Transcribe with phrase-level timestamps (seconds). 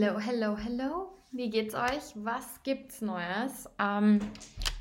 [0.00, 1.08] Hello, hello, hello.
[1.32, 2.14] Wie geht's euch?
[2.14, 3.68] Was gibt's Neues?
[3.80, 4.20] Ähm,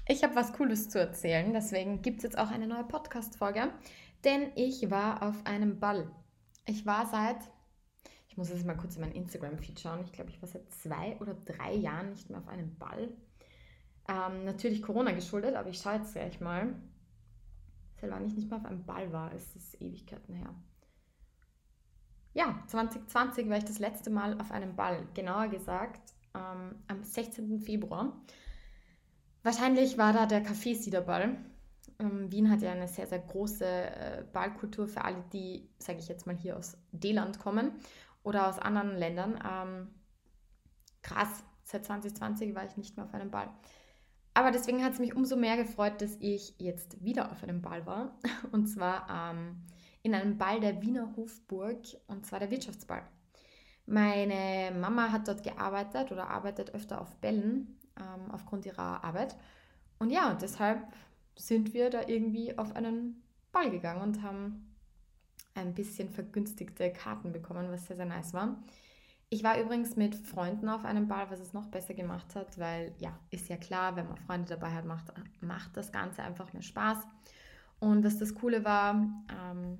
[0.07, 3.73] ich habe was Cooles zu erzählen, deswegen gibt es jetzt auch eine neue Podcast-Folge,
[4.23, 6.11] denn ich war auf einem Ball.
[6.67, 7.37] Ich war seit,
[8.27, 11.17] ich muss jetzt mal kurz in mein Instagram-Feed schauen, ich glaube, ich war seit zwei
[11.19, 13.09] oder drei Jahren nicht mehr auf einem Ball.
[14.07, 16.75] Ähm, natürlich Corona geschuldet, aber ich schaue jetzt gleich mal.
[17.99, 20.53] Seit wann ich nicht mehr auf einem Ball war, es ist Ewigkeiten her
[22.33, 27.59] ja, 2020 war ich das letzte Mal auf einem Ball, genauer gesagt ähm, am 16.
[27.59, 28.21] Februar.
[29.43, 31.37] Wahrscheinlich war da der Café-Siederball.
[31.99, 36.07] Ähm, Wien hat ja eine sehr, sehr große äh, Ballkultur für alle, die, sage ich
[36.07, 37.71] jetzt mal, hier aus D-Land kommen
[38.23, 39.39] oder aus anderen Ländern.
[39.43, 39.87] Ähm,
[41.01, 43.49] krass, seit 2020 war ich nicht mehr auf einem Ball.
[44.33, 47.85] Aber deswegen hat es mich umso mehr gefreut, dass ich jetzt wieder auf einem Ball
[47.87, 48.19] war.
[48.51, 49.63] Und zwar ähm,
[50.07, 53.03] in einem Ball der Wiener Hofburg, und zwar der Wirtschaftsball.
[53.85, 59.35] Meine Mama hat dort gearbeitet oder arbeitet öfter auf Bällen ähm, aufgrund ihrer Arbeit.
[59.99, 60.81] Und ja, und deshalb
[61.35, 64.75] sind wir da irgendwie auf einen Ball gegangen und haben
[65.55, 68.63] ein bisschen vergünstigte Karten bekommen, was sehr, sehr nice war.
[69.29, 72.95] Ich war übrigens mit Freunden auf einem Ball, was es noch besser gemacht hat, weil
[72.99, 76.61] ja, ist ja klar, wenn man Freunde dabei hat, macht, macht das Ganze einfach mehr
[76.61, 76.99] Spaß.
[77.79, 79.79] Und was das Coole war, ähm,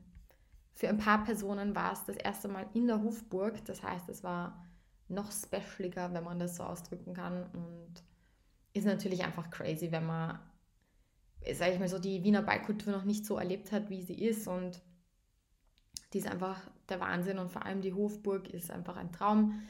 [0.78, 3.66] für ein paar Personen war es das erste Mal in der Hofburg.
[3.66, 4.64] Das heißt, es war
[5.08, 7.46] noch specialiger, wenn man das so ausdrücken kann.
[7.52, 8.04] Und
[8.74, 10.40] ist natürlich einfach crazy, wenn man,
[11.52, 14.48] sage ich mal so, die Wiener Ballkultur noch nicht so erlebt hat, wie sie ist.
[14.48, 14.84] Und
[16.14, 17.40] die ist einfach der Wahnsinn.
[17.40, 19.64] Und vor allem die Hofburg ist einfach ein Traum.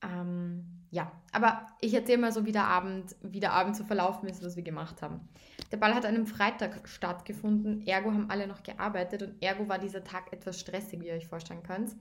[0.00, 4.28] Ähm, ja, aber ich erzähle mal so, wie der Abend, wie der Abend so verlaufen
[4.28, 5.26] ist, was wir gemacht haben.
[5.72, 9.78] Der Ball hat an einem Freitag stattgefunden, ergo haben alle noch gearbeitet und ergo war
[9.78, 11.96] dieser Tag etwas stressig, wie ihr euch vorstellen könnt.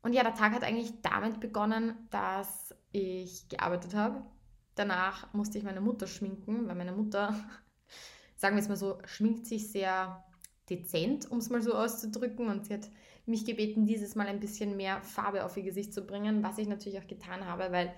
[0.00, 4.22] Und ja, der Tag hat eigentlich damit begonnen, dass ich gearbeitet habe.
[4.74, 7.34] Danach musste ich meine Mutter schminken, weil meine Mutter,
[8.36, 10.24] sagen wir es mal so, schminkt sich sehr
[10.70, 12.48] dezent, um es mal so auszudrücken.
[12.48, 12.88] Und sie hat
[13.26, 16.68] mich gebeten, dieses Mal ein bisschen mehr Farbe auf ihr Gesicht zu bringen, was ich
[16.68, 17.94] natürlich auch getan habe, weil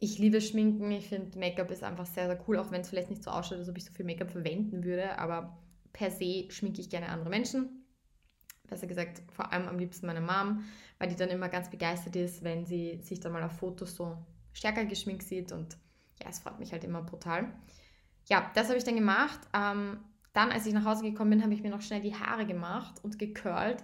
[0.00, 0.90] ich liebe Schminken.
[0.92, 3.58] Ich finde, Make-up ist einfach sehr, sehr cool, auch wenn es vielleicht nicht so ausschaut,
[3.58, 5.18] als ob ich so viel Make-up verwenden würde.
[5.18, 5.58] Aber
[5.92, 7.84] per se schminke ich gerne andere Menschen.
[8.68, 10.64] Besser gesagt, vor allem am liebsten meine Mom,
[10.98, 14.18] weil die dann immer ganz begeistert ist, wenn sie sich dann mal auf Fotos so
[14.52, 15.52] stärker geschminkt sieht.
[15.52, 15.76] Und
[16.22, 17.52] ja, es freut mich halt immer brutal.
[18.26, 19.40] Ja, das habe ich dann gemacht.
[19.54, 19.98] Ähm,
[20.32, 23.02] dann, als ich nach Hause gekommen bin, habe ich mir noch schnell die Haare gemacht
[23.02, 23.82] und gecurlt.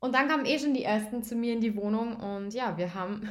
[0.00, 2.94] Und dann kamen eh schon die ersten zu mir in die Wohnung und ja, wir
[2.94, 3.28] haben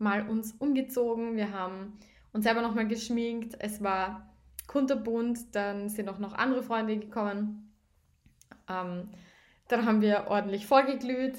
[0.00, 1.98] mal uns umgezogen, wir haben
[2.32, 3.56] uns selber nochmal geschminkt.
[3.58, 4.30] Es war
[4.66, 7.72] kunterbunt, dann sind auch noch andere Freunde gekommen.
[8.68, 9.08] Ähm,
[9.68, 11.36] dann haben wir ordentlich vorgeglüht,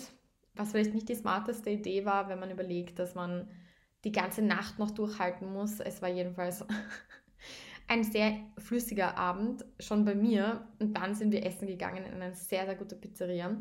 [0.55, 3.49] was vielleicht nicht die smarteste Idee war, wenn man überlegt, dass man
[4.03, 5.79] die ganze Nacht noch durchhalten muss.
[5.79, 6.65] Es war jedenfalls
[7.87, 10.67] ein sehr flüssiger Abend, schon bei mir.
[10.79, 13.55] Und dann sind wir essen gegangen in eine sehr, sehr gute Pizzeria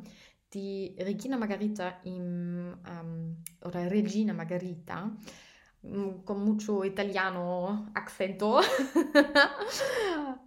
[0.53, 5.13] die Regina Margarita im, ähm, oder Regina Margarita
[5.83, 8.61] mm, con mucho italiano accento.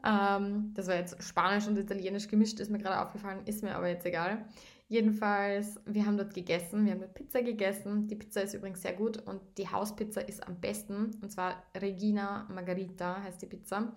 [0.06, 3.88] ähm, das war jetzt Spanisch und Italienisch gemischt, ist mir gerade aufgefallen, ist mir aber
[3.88, 4.46] jetzt egal.
[4.90, 8.08] Jedenfalls, wir haben dort gegessen, wir haben dort Pizza gegessen.
[8.08, 11.18] Die Pizza ist übrigens sehr gut und die Hauspizza ist am besten.
[11.22, 13.92] Und zwar Regina Margarita heißt die Pizza.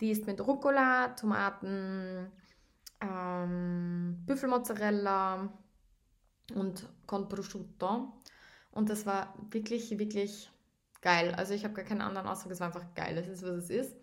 [0.00, 2.30] Die ist mit Rucola, Tomaten,
[3.00, 5.52] ähm, Büffelmozzarella
[6.54, 8.12] und con prosciutto.
[8.72, 10.50] Und das war wirklich, wirklich
[11.00, 11.34] geil.
[11.34, 13.16] Also ich habe gar keinen anderen Ausdruck, es war einfach geil.
[13.18, 13.96] Es ist, was es ist.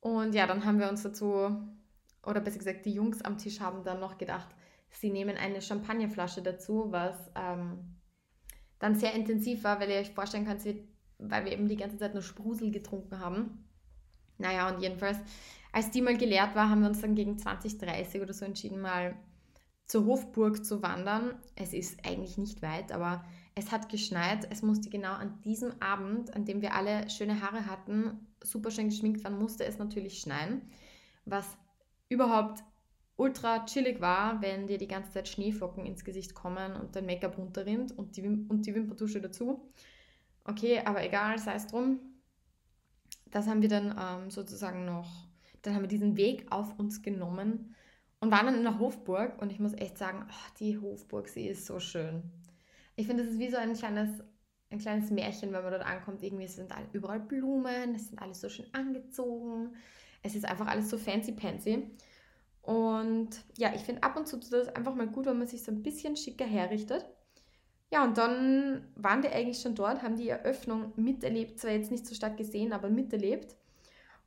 [0.00, 1.50] Und ja, dann haben wir uns dazu,
[2.24, 4.48] oder besser gesagt, die Jungs am Tisch haben dann noch gedacht,
[4.90, 7.96] sie nehmen eine Champagnerflasche dazu, was ähm,
[8.78, 10.62] dann sehr intensiv war, weil ihr euch vorstellen könnt,
[11.18, 13.66] weil wir eben die ganze Zeit nur Sprusel getrunken haben.
[14.38, 15.18] Naja, und jedenfalls
[15.74, 19.16] als die mal geleert war, haben wir uns dann gegen 2030 oder so entschieden, mal
[19.86, 21.34] zur Hofburg zu wandern.
[21.56, 23.24] Es ist eigentlich nicht weit, aber
[23.56, 24.46] es hat geschneit.
[24.50, 28.90] Es musste genau an diesem Abend, an dem wir alle schöne Haare hatten, super schön
[28.90, 30.62] geschminkt waren, musste es natürlich schneien.
[31.24, 31.58] Was
[32.08, 32.62] überhaupt
[33.16, 37.36] ultra chillig war, wenn dir die ganze Zeit Schneeflocken ins Gesicht kommen und dein Make-up
[37.36, 39.68] runterrinnt und die, und die Wimperntusche dazu.
[40.44, 41.98] Okay, aber egal, sei es drum.
[43.34, 45.26] Das haben wir dann ähm, sozusagen noch
[45.64, 47.74] dann haben wir diesen Weg auf uns genommen
[48.20, 49.40] und waren dann in der Hofburg.
[49.40, 52.22] Und ich muss echt sagen, oh, die Hofburg, sie ist so schön.
[52.96, 54.10] Ich finde, es ist wie so ein kleines,
[54.70, 56.22] ein kleines Märchen, wenn man dort ankommt.
[56.22, 59.74] Irgendwie sind überall Blumen, es sind alles so schön angezogen.
[60.22, 61.90] Es ist einfach alles so fancy-pansy.
[62.60, 65.72] Und ja, ich finde ab und zu das einfach mal gut, wenn man sich so
[65.72, 67.06] ein bisschen schicker herrichtet.
[67.94, 72.04] Ja, und dann waren die eigentlich schon dort, haben die Eröffnung miterlebt, zwar jetzt nicht
[72.04, 73.54] so stark gesehen, aber miterlebt.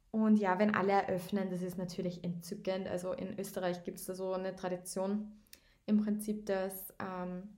[0.09, 2.87] Und ja, wenn alle eröffnen, das ist natürlich entzückend.
[2.87, 5.33] Also in Österreich gibt es da so eine Tradition
[5.85, 7.57] im Prinzip, dass ähm,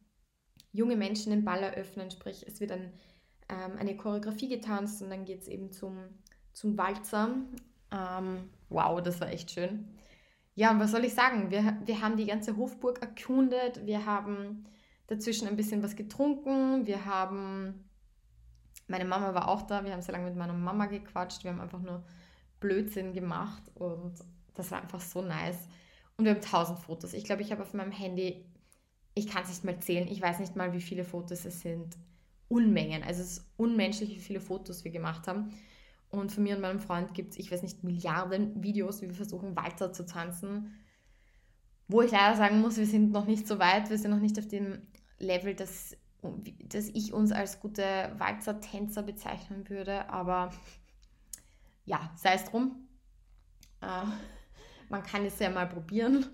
[0.71, 2.91] junge Menschen den Ball eröffnen, sprich es wird ein,
[3.47, 5.95] ähm, eine Choreografie getanzt und dann geht es eben zum,
[6.53, 7.35] zum Walzer.
[7.91, 9.88] Ähm, wow, das war echt schön.
[10.56, 11.51] Ja, und was soll ich sagen?
[11.51, 14.65] Wir, wir haben die ganze Hofburg erkundet, wir haben
[15.09, 17.89] dazwischen ein bisschen was getrunken, wir haben,
[18.88, 21.61] meine Mama war auch da, wir haben sehr lange mit meiner Mama gequatscht, wir haben
[21.61, 22.03] einfach nur
[22.59, 24.13] Blödsinn gemacht und
[24.53, 25.67] das war einfach so nice.
[26.15, 27.13] Und wir haben tausend Fotos.
[27.13, 28.45] Ich glaube, ich habe auf meinem Handy,
[29.15, 31.97] ich kann es nicht mal zählen, ich weiß nicht mal, wie viele Fotos es sind.
[32.47, 33.03] Unmengen.
[33.03, 35.53] Also es ist unmenschlich, wie viele Fotos wir gemacht haben.
[36.09, 39.15] Und von mir und meinem Freund gibt es, ich weiß nicht, Milliarden Videos, wie wir
[39.15, 40.75] versuchen, weiter zu tanzen.
[41.88, 44.38] Wo ich leider sagen muss, wir sind noch nicht so weit, wir sind noch nicht
[44.38, 44.88] auf dem
[45.19, 45.95] Level, dass,
[46.63, 47.83] dass ich uns als gute
[48.18, 50.10] Walzer-Tänzer bezeichnen würde.
[50.10, 50.51] Aber
[51.86, 52.88] ja, sei es drum.
[53.81, 54.06] Äh,
[54.89, 56.25] man kann es ja mal probieren.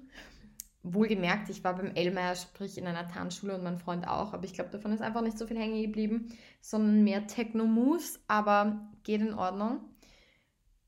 [0.83, 4.53] Wohlgemerkt, ich war beim Elmeier, sprich in einer Tanzschule und mein Freund auch, aber ich
[4.53, 9.33] glaube, davon ist einfach nicht so viel hängen geblieben, sondern mehr Techno-Moves, aber geht in
[9.33, 9.79] Ordnung.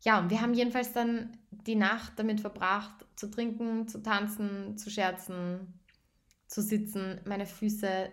[0.01, 4.91] Ja, und wir haben jedenfalls dann die Nacht damit verbracht, zu trinken, zu tanzen, zu
[4.91, 5.76] scherzen,
[6.47, 7.21] zu sitzen.
[7.25, 8.09] Meine Füße,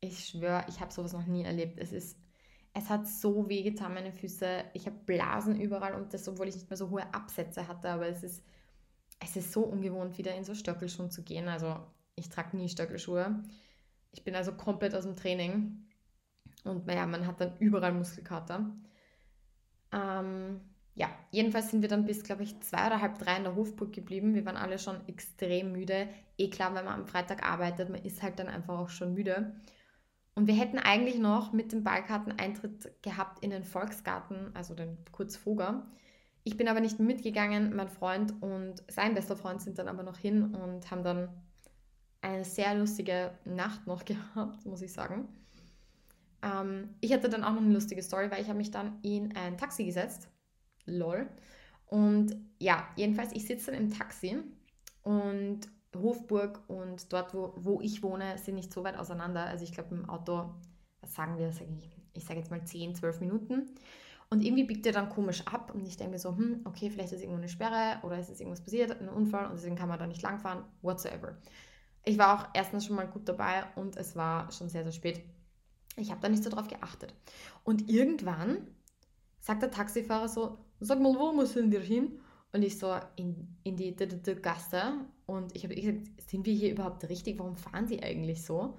[0.00, 1.78] ich schwöre, ich habe sowas noch nie erlebt.
[1.78, 2.16] Es ist
[2.74, 4.64] es hat so weh getan, meine Füße.
[4.72, 7.90] Ich habe Blasen überall und das, obwohl ich nicht mehr so hohe Absätze hatte.
[7.90, 8.42] Aber es ist,
[9.20, 11.48] es ist so ungewohnt, wieder in so Stöckelschuhen zu gehen.
[11.48, 11.78] Also
[12.14, 13.42] ich trage nie Stöckelschuhe.
[14.12, 15.84] Ich bin also komplett aus dem Training.
[16.64, 18.70] Und naja, man hat dann überall Muskelkater.
[19.92, 20.60] Ähm,
[20.94, 23.92] ja, jedenfalls sind wir dann bis, glaube ich, zwei oder halb drei in der Hofburg
[23.92, 24.34] geblieben.
[24.34, 26.08] Wir waren alle schon extrem müde.
[26.36, 29.54] Eh klar, wenn man am Freitag arbeitet, man ist halt dann einfach auch schon müde.
[30.34, 34.98] Und wir hätten eigentlich noch mit dem Ballkarten Eintritt gehabt in den Volksgarten, also den
[35.12, 35.86] Kurzfoger.
[36.44, 37.74] Ich bin aber nicht mitgegangen.
[37.74, 41.28] Mein Freund und sein bester Freund sind dann aber noch hin und haben dann
[42.20, 45.28] eine sehr lustige Nacht noch gehabt, muss ich sagen.
[46.42, 49.34] Ähm, ich hatte dann auch noch eine lustige Story, weil ich habe mich dann in
[49.36, 50.28] ein Taxi gesetzt.
[50.86, 51.28] Lol.
[51.86, 54.38] Und ja, jedenfalls, ich sitze dann im Taxi
[55.02, 55.60] und
[55.94, 59.44] Hofburg und dort, wo, wo ich wohne, sind nicht so weit auseinander.
[59.44, 60.54] Also ich glaube im Auto,
[61.00, 63.74] was sagen wir, sag ich, ich sage jetzt mal 10, 12 Minuten.
[64.30, 67.12] Und irgendwie biegt er dann komisch ab und ich denke mir so, hm, okay, vielleicht
[67.12, 69.98] ist irgendwo eine Sperre oder ist es irgendwas passiert, ein Unfall und deswegen kann man
[69.98, 71.36] da nicht langfahren, whatsoever.
[72.04, 75.22] Ich war auch erstens schon mal gut dabei und es war schon sehr, sehr spät.
[75.96, 77.14] Ich habe da nicht so drauf geachtet.
[77.62, 78.66] Und irgendwann
[79.40, 82.20] sagt der Taxifahrer so, sag mal, wo müssen wir hin?
[82.52, 84.94] Und ich so in, in die, die, die Gasse
[85.26, 87.38] und ich habe gesagt, sind wir hier überhaupt richtig?
[87.38, 88.78] Warum fahren sie eigentlich so?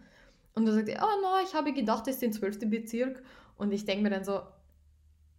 [0.53, 2.69] Und er sagt, oh no, ich habe gedacht, das ist der 12.
[2.69, 3.23] Bezirk.
[3.57, 4.41] Und ich denke mir dann so,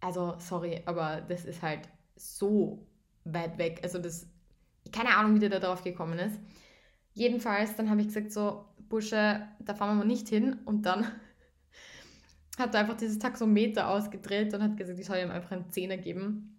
[0.01, 2.85] also sorry, aber das ist halt so
[3.23, 3.79] weit weg.
[3.83, 4.27] Also das,
[4.91, 6.39] keine Ahnung, wie der da drauf gekommen ist.
[7.13, 10.59] Jedenfalls, dann habe ich gesagt so, Busche, da fahren wir mal nicht hin.
[10.65, 11.05] Und dann
[12.57, 15.97] hat er einfach dieses Taxometer ausgedreht und hat gesagt, ich soll ihm einfach einen Zehner
[15.97, 16.54] geben.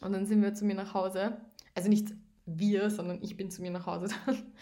[0.00, 1.36] Und dann sind wir zu mir nach Hause.
[1.74, 2.08] Also nicht
[2.46, 4.52] wir, sondern ich bin zu mir nach Hause dann.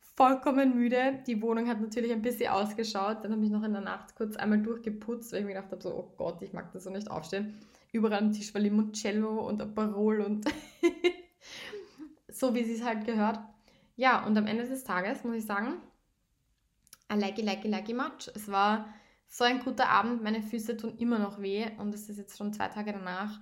[0.00, 1.22] Vollkommen müde.
[1.26, 3.18] Die Wohnung hat natürlich ein bisschen ausgeschaut.
[3.22, 5.82] Dann habe ich noch in der Nacht kurz einmal durchgeputzt, weil ich mir gedacht habe,
[5.82, 7.54] so, oh Gott, ich mag das so nicht aufstehen.
[7.92, 10.44] Überall am Tisch war Limoncello und Aperol und
[12.28, 13.38] so, wie es halt gehört.
[13.94, 15.74] Ja, und am Ende des Tages muss ich sagen,
[17.12, 18.30] I like it, like it, like it much.
[18.34, 18.88] Es war
[19.28, 20.22] so ein guter Abend.
[20.22, 23.40] Meine Füße tun immer noch weh und es ist jetzt schon zwei Tage danach.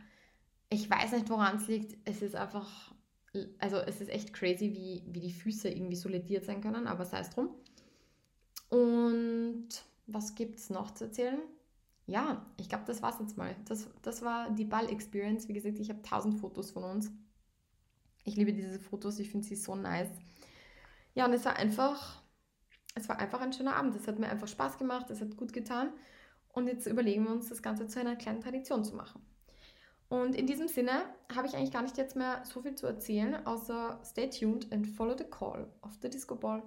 [0.69, 1.97] Ich weiß nicht, woran es liegt.
[2.05, 2.93] Es ist einfach,
[3.59, 7.05] also es ist echt crazy, wie, wie die Füße irgendwie so lediert sein können, aber
[7.05, 7.51] sei es drum.
[8.69, 9.69] Und
[10.07, 11.41] was gibt es noch zu erzählen?
[12.07, 13.57] Ja, ich glaube, das war's jetzt mal.
[13.65, 15.49] Das, das war die Ball-Experience.
[15.49, 17.11] Wie gesagt, ich habe tausend Fotos von uns.
[18.25, 20.11] Ich liebe diese Fotos, ich finde sie so nice.
[21.15, 22.23] Ja, und es war einfach,
[22.95, 23.95] es war einfach ein schöner Abend.
[23.97, 25.93] Es hat mir einfach Spaß gemacht, es hat gut getan.
[26.53, 29.21] Und jetzt überlegen wir uns, das Ganze zu einer kleinen Tradition zu machen.
[30.09, 31.03] Und in diesem Sinne
[31.35, 34.87] habe ich eigentlich gar nicht jetzt mehr so viel zu erzählen, außer stay tuned and
[34.87, 36.63] follow the call of the Disco Ball.